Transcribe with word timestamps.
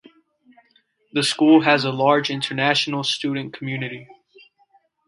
The 1.13 1.21
school 1.21 1.61
has 1.61 1.83
a 1.83 1.91
large 1.91 2.31
international 2.31 3.03
student 3.03 3.53
community. 3.53 4.07